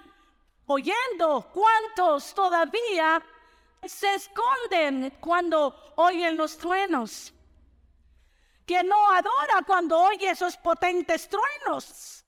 oyendo, 0.66 1.50
cuántos 1.52 2.32
todavía 2.34 3.20
se 3.84 4.14
esconden 4.14 5.16
cuando 5.18 5.74
oyen 5.96 6.36
los 6.36 6.56
truenos? 6.56 7.32
Que 8.64 8.82
no 8.84 9.10
adora 9.10 9.62
cuando 9.66 9.98
oye 9.98 10.30
esos 10.30 10.56
potentes 10.56 11.28
truenos, 11.28 12.24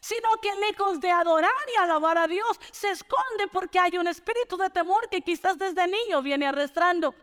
sino 0.00 0.28
que 0.40 0.54
lejos 0.56 1.00
de 1.00 1.10
adorar 1.10 1.50
y 1.74 1.76
alabar 1.80 2.18
a 2.18 2.28
Dios, 2.28 2.60
se 2.70 2.90
esconde 2.90 3.48
porque 3.52 3.80
hay 3.80 3.98
un 3.98 4.06
espíritu 4.06 4.56
de 4.56 4.70
temor 4.70 5.08
que 5.08 5.22
quizás 5.22 5.58
desde 5.58 5.88
niño 5.88 6.22
viene 6.22 6.46
arrastrando. 6.46 7.14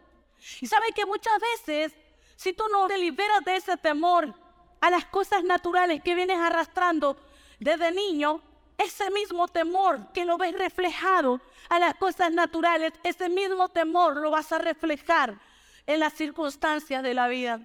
Y 0.59 0.67
sabe 0.67 0.91
que 0.93 1.05
muchas 1.05 1.39
veces 1.39 2.02
si 2.43 2.51
tú 2.51 2.65
no 2.69 2.87
te 2.87 2.97
liberas 2.97 3.45
de 3.45 3.55
ese 3.55 3.77
temor 3.77 4.33
a 4.81 4.89
las 4.89 5.05
cosas 5.05 5.45
naturales 5.45 6.03
que 6.03 6.13
vienes 6.13 6.37
arrastrando 6.37 7.15
desde 7.57 7.89
niño, 7.93 8.41
ese 8.77 9.09
mismo 9.11 9.47
temor 9.47 10.11
que 10.11 10.25
lo 10.25 10.37
ves 10.37 10.53
reflejado 10.53 11.39
a 11.69 11.79
las 11.79 11.95
cosas 11.95 12.33
naturales, 12.33 12.91
ese 13.03 13.29
mismo 13.29 13.69
temor 13.69 14.17
lo 14.17 14.29
vas 14.29 14.51
a 14.51 14.57
reflejar 14.57 15.39
en 15.87 16.01
las 16.01 16.11
circunstancias 16.15 17.01
de 17.01 17.13
la 17.13 17.29
vida. 17.29 17.61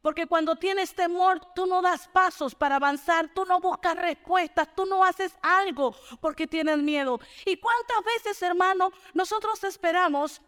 Porque 0.00 0.26
cuando 0.26 0.56
tienes 0.56 0.96
temor, 0.96 1.40
tú 1.54 1.66
no 1.66 1.80
das 1.80 2.08
pasos 2.08 2.56
para 2.56 2.76
avanzar, 2.76 3.28
tú 3.32 3.44
no 3.44 3.60
buscas 3.60 3.94
respuestas, 3.94 4.66
tú 4.74 4.84
no 4.84 5.04
haces 5.04 5.38
algo 5.42 5.94
porque 6.20 6.48
tienes 6.48 6.78
miedo. 6.78 7.20
¿Y 7.46 7.56
cuántas 7.56 8.02
veces, 8.04 8.42
hermano, 8.42 8.90
nosotros 9.14 9.62
esperamos 9.62 10.42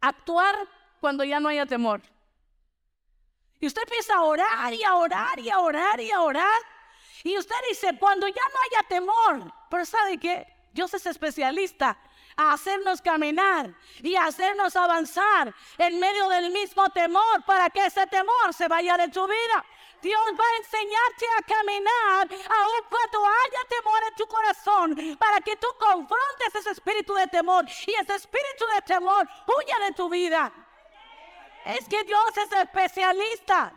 actuar 0.00 0.56
cuando 0.98 1.22
ya 1.22 1.38
no 1.38 1.50
haya 1.50 1.64
temor? 1.64 2.02
Y 3.60 3.66
usted 3.66 3.82
empieza 3.82 4.14
a 4.14 4.22
orar 4.22 4.72
y 4.72 4.84
a 4.84 4.94
orar 4.94 5.38
y 5.38 5.50
a 5.50 5.58
orar 5.58 6.00
y 6.00 6.10
a 6.10 6.20
orar. 6.22 6.60
Y 7.24 7.36
usted 7.36 7.56
dice, 7.68 7.96
cuando 7.98 8.28
ya 8.28 8.42
no 8.54 8.60
haya 8.78 8.88
temor, 8.88 9.52
pero 9.68 9.84
¿sabe 9.84 10.18
qué? 10.18 10.46
Dios 10.72 10.94
es 10.94 11.06
especialista 11.06 11.98
a 12.36 12.52
hacernos 12.52 13.02
caminar 13.02 13.74
y 14.00 14.14
a 14.14 14.26
hacernos 14.26 14.76
avanzar 14.76 15.52
en 15.76 15.98
medio 15.98 16.28
del 16.28 16.52
mismo 16.52 16.88
temor 16.90 17.44
para 17.44 17.68
que 17.68 17.84
ese 17.84 18.06
temor 18.06 18.54
se 18.54 18.68
vaya 18.68 18.96
de 18.96 19.08
tu 19.08 19.26
vida. 19.26 19.64
Dios 20.00 20.22
va 20.38 20.44
a 20.44 20.56
enseñarte 20.58 21.26
a 21.36 21.42
caminar 21.42 22.28
aun 22.30 22.82
cuando 22.88 23.26
haya 23.26 23.64
temor 23.68 24.00
en 24.08 24.14
tu 24.14 24.26
corazón 24.28 25.16
para 25.18 25.40
que 25.40 25.56
tú 25.56 25.66
confrontes 25.80 26.54
ese 26.54 26.70
espíritu 26.70 27.12
de 27.14 27.26
temor 27.26 27.64
y 27.86 27.94
ese 27.94 28.14
espíritu 28.14 28.64
de 28.72 28.82
temor 28.82 29.28
huya 29.46 29.86
de 29.86 29.92
tu 29.94 30.08
vida. 30.08 30.52
Es 31.68 31.86
que 31.86 32.02
Dios 32.04 32.36
es 32.36 32.50
especialista. 32.50 33.74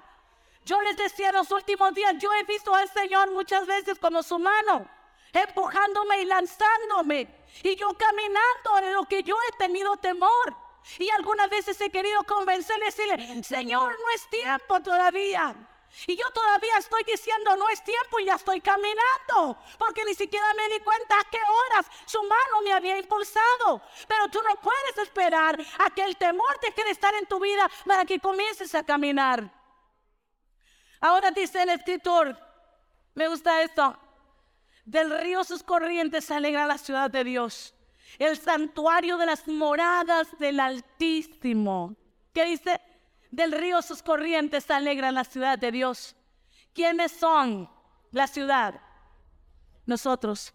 Yo 0.63 0.79
les 0.81 0.95
decía 0.95 1.27
en 1.29 1.35
los 1.35 1.51
últimos 1.51 1.93
días, 1.93 2.15
yo 2.19 2.33
he 2.33 2.43
visto 2.45 2.73
al 2.73 2.87
Señor 2.89 3.29
muchas 3.31 3.67
veces 3.67 3.99
como 3.99 4.23
su 4.23 4.39
mano. 4.39 4.87
empujándome 5.33 6.21
y 6.21 6.25
lanzándome. 6.25 7.27
Y 7.63 7.75
yo 7.75 7.89
caminando 7.97 8.77
en 8.81 8.93
lo 8.93 9.05
que 9.05 9.23
yo 9.23 9.35
he 9.47 9.57
tenido 9.57 9.97
temor. 9.97 10.55
Y 10.99 11.09
algunas 11.09 11.49
veces 11.49 11.79
he 11.81 11.89
querido 11.89 12.23
convencerle 12.23 12.85
decirle, 12.85 13.43
Señor, 13.43 13.91
no 13.91 14.09
es 14.15 14.29
tiempo 14.29 14.81
todavía. 14.81 15.55
Y 16.07 16.15
yo 16.15 16.25
todavía 16.31 16.77
estoy 16.77 17.03
diciendo, 17.03 17.55
no 17.55 17.69
es 17.69 17.83
tiempo 17.83 18.19
y 18.19 18.25
ya 18.25 18.35
estoy 18.35 18.61
caminando, 18.61 19.57
porque 19.77 20.03
ni 20.05 20.15
siquiera 20.15 20.45
me 20.55 20.73
di 20.73 20.79
cuenta 20.79 21.19
a 21.19 21.29
qué 21.29 21.37
horas 21.37 21.85
su 22.05 22.21
mano 22.23 22.61
me 22.63 22.73
había 22.73 22.97
impulsado. 22.97 23.81
Pero 24.07 24.27
tú 24.29 24.39
no 24.41 24.55
puedes 24.61 24.97
esperar 24.97 25.59
a 25.79 25.89
que 25.89 26.03
el 26.03 26.17
temor 26.17 26.59
deje 26.61 26.83
de 26.83 26.91
estar 26.91 27.13
en 27.15 27.25
tu 27.25 27.39
vida 27.39 27.69
para 27.85 28.05
que 28.05 28.19
comiences 28.19 28.73
a 28.73 28.83
caminar. 28.83 29.51
Ahora 31.01 31.31
dice 31.31 31.63
el 31.63 31.69
escritor, 31.69 32.37
me 33.13 33.27
gusta 33.27 33.61
esto, 33.61 33.97
del 34.85 35.19
río 35.19 35.43
sus 35.43 35.63
corrientes 35.63 36.31
alegra 36.31 36.65
la 36.65 36.77
ciudad 36.77 37.11
de 37.11 37.23
Dios, 37.23 37.75
el 38.17 38.37
santuario 38.37 39.17
de 39.17 39.25
las 39.25 39.47
moradas 39.47 40.27
del 40.39 40.59
Altísimo. 40.59 41.95
¿Qué 42.33 42.45
dice? 42.45 42.79
Del 43.31 43.53
río 43.53 43.81
sus 43.81 44.03
corrientes 44.03 44.69
alegran 44.69 45.15
la 45.15 45.23
ciudad 45.23 45.57
de 45.57 45.71
Dios. 45.71 46.15
¿Quiénes 46.73 47.13
son 47.13 47.69
la 48.11 48.27
ciudad? 48.27 48.79
Nosotros. 49.85 50.53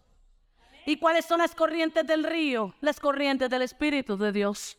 ¿Y 0.85 0.97
cuáles 0.97 1.25
son 1.25 1.39
las 1.39 1.53
corrientes 1.53 2.05
del 2.05 2.23
río? 2.23 2.73
Las 2.81 2.99
corrientes 2.99 3.49
del 3.49 3.63
Espíritu 3.63 4.15
de 4.15 4.31
Dios. 4.31 4.77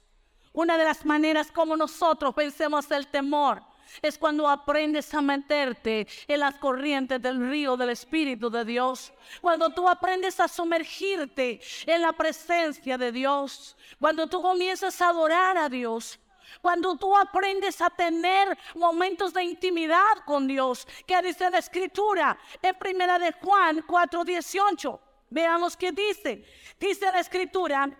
Una 0.52 0.78
de 0.78 0.84
las 0.84 1.04
maneras 1.04 1.50
como 1.50 1.76
nosotros 1.76 2.34
vencemos 2.34 2.90
el 2.90 3.08
temor 3.08 3.62
es 4.00 4.16
cuando 4.16 4.48
aprendes 4.48 5.12
a 5.14 5.20
meterte 5.20 6.06
en 6.26 6.40
las 6.40 6.54
corrientes 6.56 7.20
del 7.20 7.50
río 7.50 7.76
del 7.76 7.90
Espíritu 7.90 8.48
de 8.48 8.64
Dios. 8.64 9.12
Cuando 9.40 9.70
tú 9.70 9.88
aprendes 9.88 10.38
a 10.40 10.48
sumergirte 10.48 11.60
en 11.86 12.02
la 12.02 12.12
presencia 12.12 12.96
de 12.96 13.12
Dios. 13.12 13.76
Cuando 13.98 14.26
tú 14.26 14.40
comienzas 14.40 15.00
a 15.02 15.08
adorar 15.08 15.56
a 15.58 15.68
Dios. 15.68 16.18
Cuando 16.60 16.96
tú 16.96 17.16
aprendes 17.16 17.80
a 17.80 17.90
tener 17.90 18.56
momentos 18.74 19.32
de 19.32 19.44
intimidad 19.44 20.24
con 20.24 20.46
Dios, 20.46 20.86
que 21.06 21.20
dice 21.22 21.50
la 21.50 21.58
escritura 21.58 22.38
en 22.62 22.74
primera 22.76 23.18
de 23.18 23.32
Juan 23.32 23.82
4:18. 23.86 25.00
Veamos 25.30 25.76
qué 25.76 25.92
dice. 25.92 26.44
Dice 26.78 27.12
la 27.12 27.20
escritura 27.20 27.90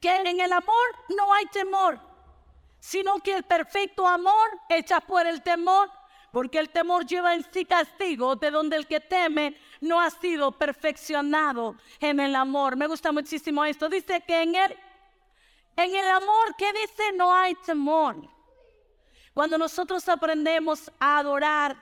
que 0.00 0.16
en 0.16 0.40
el 0.40 0.52
amor 0.52 0.86
no 1.16 1.32
hay 1.32 1.46
temor, 1.46 2.00
sino 2.80 3.18
que 3.20 3.34
el 3.34 3.44
perfecto 3.44 4.06
amor 4.06 4.60
echa 4.68 5.00
fuera 5.00 5.30
el 5.30 5.42
temor, 5.42 5.88
porque 6.32 6.58
el 6.58 6.70
temor 6.70 7.06
lleva 7.06 7.34
en 7.34 7.46
sí 7.52 7.64
castigo, 7.64 8.34
de 8.34 8.50
donde 8.50 8.76
el 8.76 8.86
que 8.88 8.98
teme 8.98 9.56
no 9.80 10.00
ha 10.00 10.10
sido 10.10 10.50
perfeccionado 10.50 11.76
en 12.00 12.18
el 12.18 12.34
amor. 12.34 12.74
Me 12.74 12.88
gusta 12.88 13.12
muchísimo 13.12 13.64
esto. 13.64 13.88
Dice 13.88 14.22
que 14.22 14.42
en 14.42 14.54
él 14.56 14.76
en 15.76 15.94
el 15.94 16.08
amor 16.08 16.54
que 16.56 16.72
dice 16.72 17.12
no 17.14 17.32
hay 17.32 17.54
temor. 17.56 18.16
Cuando 19.34 19.56
nosotros 19.56 20.08
aprendemos 20.08 20.90
a 20.98 21.18
adorar, 21.18 21.76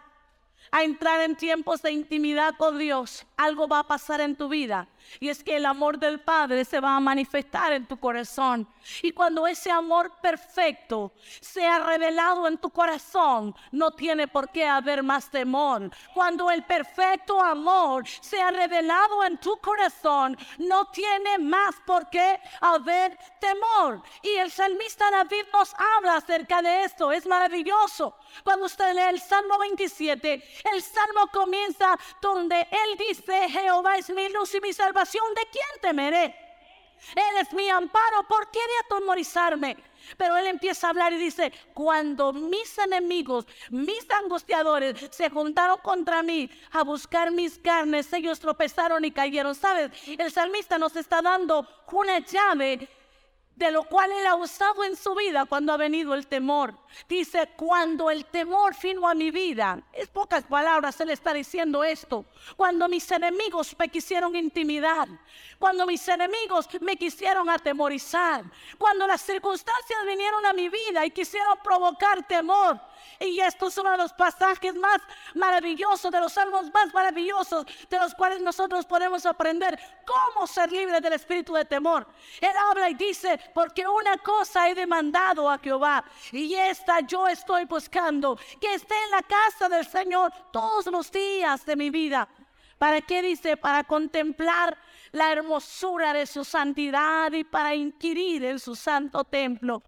a 0.70 0.84
entrar 0.84 1.20
en 1.22 1.36
tiempos 1.36 1.82
de 1.82 1.90
intimidad 1.90 2.54
con 2.56 2.78
Dios, 2.78 3.26
algo 3.36 3.66
va 3.66 3.80
a 3.80 3.88
pasar 3.88 4.20
en 4.20 4.36
tu 4.36 4.48
vida. 4.48 4.88
Y 5.18 5.28
es 5.28 5.42
que 5.42 5.56
el 5.56 5.66
amor 5.66 5.98
del 5.98 6.20
Padre 6.20 6.64
se 6.64 6.80
va 6.80 6.96
a 6.96 7.00
manifestar 7.00 7.72
en 7.72 7.86
tu 7.86 7.98
corazón. 7.98 8.68
Y 9.02 9.12
cuando 9.12 9.46
ese 9.46 9.70
amor 9.70 10.12
perfecto 10.20 11.12
sea 11.40 11.78
revelado 11.80 12.46
en 12.46 12.58
tu 12.58 12.70
corazón, 12.70 13.54
no 13.72 13.90
tiene 13.90 14.28
por 14.28 14.50
qué 14.50 14.66
haber 14.66 15.02
más 15.02 15.30
temor. 15.30 15.90
Cuando 16.14 16.50
el 16.50 16.64
perfecto 16.64 17.40
amor 17.40 18.06
sea 18.20 18.50
revelado 18.50 19.24
en 19.24 19.38
tu 19.38 19.56
corazón, 19.58 20.36
no 20.58 20.86
tiene 20.86 21.38
más 21.38 21.74
por 21.86 22.08
qué 22.10 22.38
haber 22.60 23.18
temor. 23.40 24.02
Y 24.22 24.30
el 24.36 24.50
salmista 24.50 25.10
David 25.10 25.44
nos 25.52 25.74
habla 25.96 26.16
acerca 26.16 26.62
de 26.62 26.84
esto. 26.84 27.12
Es 27.12 27.26
maravilloso. 27.26 28.14
Cuando 28.44 28.66
usted 28.66 28.94
lee 28.94 29.08
el 29.10 29.20
Salmo 29.20 29.58
27, 29.58 30.42
el 30.72 30.82
Salmo 30.82 31.26
comienza 31.32 31.98
donde 32.20 32.60
él 32.60 32.98
dice, 33.08 33.48
Jehová 33.48 33.96
es 33.98 34.10
mi 34.10 34.28
luz 34.28 34.54
y 34.54 34.60
mi 34.60 34.72
salvación 34.90 35.34
¿de 35.34 35.42
quién 35.52 35.80
temeré? 35.80 36.34
Él 37.14 37.36
es 37.40 37.52
mi 37.54 37.68
amparo, 37.70 38.26
¿por 38.28 38.50
qué 38.50 38.58
de 38.58 38.94
atemorizarme? 38.96 39.76
Pero 40.18 40.36
él 40.36 40.48
empieza 40.48 40.86
a 40.86 40.90
hablar 40.90 41.12
y 41.12 41.18
dice, 41.18 41.50
cuando 41.72 42.32
mis 42.32 42.76
enemigos, 42.76 43.46
mis 43.70 44.10
angustiadores 44.10 45.08
se 45.10 45.30
juntaron 45.30 45.78
contra 45.78 46.22
mí 46.22 46.50
a 46.72 46.82
buscar 46.82 47.30
mis 47.30 47.58
carnes, 47.58 48.12
ellos 48.12 48.38
tropezaron 48.38 49.04
y 49.04 49.12
cayeron. 49.12 49.54
¿Sabes? 49.54 49.92
El 50.06 50.30
salmista 50.30 50.78
nos 50.78 50.94
está 50.96 51.22
dando 51.22 51.66
una 51.90 52.18
llave 52.18 52.88
de 53.60 53.70
lo 53.70 53.84
cual 53.84 54.10
él 54.10 54.26
ha 54.26 54.36
usado 54.36 54.84
en 54.84 54.96
su 54.96 55.14
vida 55.14 55.44
cuando 55.44 55.74
ha 55.74 55.76
venido 55.76 56.14
el 56.14 56.26
temor. 56.26 56.74
Dice, 57.06 57.50
cuando 57.56 58.10
el 58.10 58.24
temor 58.24 58.74
vino 58.82 59.06
a 59.06 59.14
mi 59.14 59.30
vida, 59.30 59.82
es 59.92 60.08
pocas 60.08 60.44
palabras, 60.44 60.98
él 61.02 61.10
está 61.10 61.34
diciendo 61.34 61.84
esto, 61.84 62.24
cuando 62.56 62.88
mis 62.88 63.08
enemigos 63.12 63.76
me 63.78 63.90
quisieron 63.90 64.34
intimidar, 64.34 65.08
cuando 65.58 65.86
mis 65.86 66.08
enemigos 66.08 66.68
me 66.80 66.96
quisieron 66.96 67.50
atemorizar, 67.50 68.44
cuando 68.78 69.06
las 69.06 69.20
circunstancias 69.20 70.06
vinieron 70.06 70.46
a 70.46 70.54
mi 70.54 70.70
vida 70.70 71.04
y 71.04 71.10
quisieron 71.10 71.58
provocar 71.62 72.26
temor. 72.26 72.80
Y 73.18 73.40
esto 73.40 73.68
es 73.68 73.78
uno 73.78 73.90
de 73.90 73.98
los 73.98 74.12
pasajes 74.12 74.74
más 74.74 75.00
maravillosos, 75.34 76.10
de 76.10 76.20
los 76.20 76.32
salmos 76.32 76.72
más 76.72 76.92
maravillosos, 76.92 77.66
de 77.88 77.98
los 77.98 78.14
cuales 78.14 78.40
nosotros 78.40 78.86
podemos 78.86 79.26
aprender 79.26 79.78
cómo 80.06 80.46
ser 80.46 80.72
libres 80.72 81.02
del 81.02 81.12
espíritu 81.12 81.54
de 81.54 81.64
temor. 81.64 82.06
Él 82.40 82.52
habla 82.68 82.88
y 82.90 82.94
dice, 82.94 83.38
porque 83.54 83.86
una 83.86 84.16
cosa 84.18 84.68
he 84.68 84.74
demandado 84.74 85.48
a 85.48 85.58
Jehová 85.58 86.04
y 86.32 86.54
esta 86.54 87.00
yo 87.00 87.26
estoy 87.26 87.64
buscando, 87.64 88.38
que 88.60 88.74
esté 88.74 88.94
en 89.04 89.10
la 89.10 89.22
casa 89.22 89.68
del 89.68 89.86
Señor 89.86 90.32
todos 90.52 90.86
los 90.86 91.10
días 91.10 91.64
de 91.64 91.76
mi 91.76 91.90
vida. 91.90 92.28
¿Para 92.78 93.02
qué 93.02 93.20
dice? 93.20 93.58
Para 93.58 93.84
contemplar 93.84 94.78
la 95.12 95.32
hermosura 95.32 96.14
de 96.14 96.26
su 96.26 96.44
santidad 96.44 97.30
y 97.32 97.44
para 97.44 97.74
inquirir 97.74 98.44
en 98.44 98.58
su 98.58 98.74
santo 98.74 99.24
templo. 99.24 99.82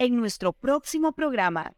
En 0.00 0.16
nuestro 0.16 0.52
próximo 0.52 1.10
programa 1.10 1.74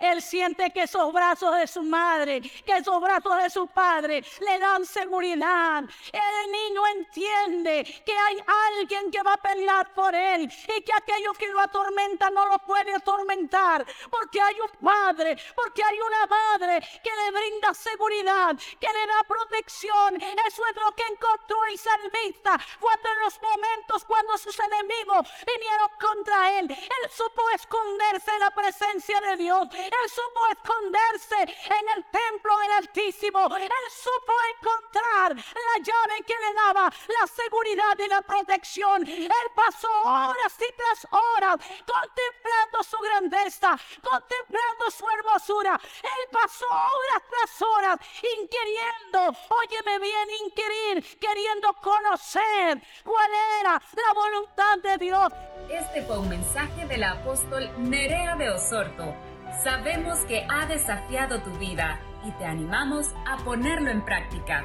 él 0.00 0.22
siente 0.22 0.70
que 0.70 0.82
esos 0.82 1.12
brazos 1.12 1.56
de 1.56 1.66
su 1.66 1.82
madre, 1.82 2.40
que 2.40 2.76
esos 2.76 3.00
brazos 3.00 3.42
de 3.42 3.50
su 3.50 3.66
padre 3.66 4.22
le 4.40 4.58
dan 4.58 4.84
seguridad. 4.84 5.84
El 6.12 6.52
niño 6.52 6.86
entiende 6.86 8.02
que 8.04 8.12
hay 8.12 8.42
alguien 8.76 9.10
que 9.10 9.22
va 9.22 9.34
a 9.34 9.36
pelear 9.36 9.92
por 9.94 10.14
él 10.14 10.42
y 10.42 10.82
que 10.82 10.92
aquello 10.92 11.32
que 11.34 11.48
lo 11.48 11.60
atormenta 11.60 12.30
no 12.30 12.46
lo 12.46 12.58
puede 12.60 12.94
atormentar. 12.94 13.84
Porque 14.10 14.40
hay 14.40 14.60
un 14.60 14.86
padre, 14.86 15.36
porque 15.54 15.82
hay 15.82 15.98
una 16.00 16.26
madre 16.26 16.80
que 17.02 17.10
le 17.10 17.30
brinda 17.38 17.74
seguridad, 17.74 18.56
que 18.80 18.88
le 18.92 19.06
da 19.06 19.22
protección. 19.26 20.16
Eso 20.46 20.62
es 20.66 20.76
lo 20.76 20.94
que 20.94 21.02
encontró 21.02 21.64
el 21.66 21.78
salmista 21.78 22.58
cuando 22.80 23.08
en 23.08 23.20
los 23.20 23.40
momentos 23.40 24.04
cuando 24.04 24.38
sus 24.38 24.58
enemigos 24.58 25.28
vinieron 25.46 25.90
contra 26.00 26.58
él. 26.58 26.70
Él 26.70 27.10
supo 27.10 27.42
esconderse 27.50 28.30
en 28.30 28.40
la 28.40 28.50
presencia 28.50 29.20
de 29.20 29.36
Dios. 29.36 29.68
Él 29.78 30.10
supo 30.10 30.46
esconderse 30.50 31.36
en 31.42 31.88
el 31.96 32.04
templo 32.10 32.58
del 32.58 32.72
Altísimo. 32.72 33.56
Él 33.56 33.70
supo 33.90 34.32
encontrar 34.56 35.36
la 35.36 35.82
llave 35.82 36.22
que 36.26 36.34
le 36.34 36.54
daba 36.54 36.84
la 36.84 37.26
seguridad 37.26 37.98
y 37.98 38.08
la 38.08 38.22
protección. 38.22 39.06
Él 39.06 39.32
pasó 39.54 39.88
horas 40.04 40.54
y 40.58 40.72
tras 40.74 41.06
horas 41.10 41.56
contemplando 41.86 42.82
su 42.82 42.98
grandeza, 42.98 43.78
contemplando 44.02 44.90
su 44.90 45.08
hermosura. 45.08 45.80
Él 46.02 46.28
pasó 46.32 46.66
horas 46.66 47.22
tras 47.30 47.62
horas 47.62 47.98
inquiriendo, 48.40 49.38
óyeme 49.50 49.98
bien, 50.00 50.28
inquirir, 50.44 51.18
queriendo 51.18 51.72
conocer 51.74 52.82
cuál 53.04 53.30
era 53.60 53.80
la 53.94 54.12
voluntad 54.12 54.78
de 54.78 54.98
Dios. 54.98 55.32
Este 55.68 56.02
fue 56.02 56.18
un 56.18 56.28
mensaje 56.28 56.86
del 56.86 57.04
apóstol 57.04 57.70
Nerea 57.78 58.36
de 58.36 58.50
Osorto 58.50 59.27
Sabemos 59.62 60.20
que 60.20 60.46
ha 60.48 60.66
desafiado 60.66 61.40
tu 61.40 61.50
vida 61.58 62.00
y 62.24 62.30
te 62.32 62.44
animamos 62.44 63.10
a 63.26 63.38
ponerlo 63.38 63.90
en 63.90 64.04
práctica. 64.04 64.64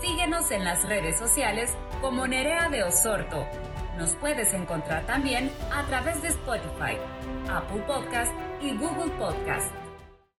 Síguenos 0.00 0.50
en 0.50 0.64
las 0.64 0.88
redes 0.88 1.18
sociales 1.18 1.76
como 2.00 2.26
Nerea 2.26 2.68
de 2.68 2.82
Osorto. 2.82 3.46
Nos 3.96 4.16
puedes 4.16 4.52
encontrar 4.54 5.06
también 5.06 5.52
a 5.72 5.84
través 5.84 6.20
de 6.22 6.28
Spotify, 6.28 6.98
Apple 7.48 7.82
Podcast 7.82 8.32
y 8.60 8.76
Google 8.76 9.10
Podcast. 9.18 9.72